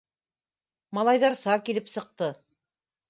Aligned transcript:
Малайҙарса 0.99 1.59
килеп 1.69 1.93
сыҡты 1.97 2.31